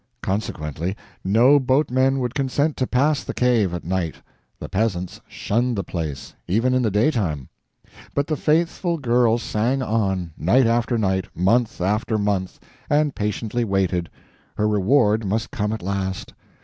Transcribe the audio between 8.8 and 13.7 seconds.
girl sang on, night after night, month after month, and patiently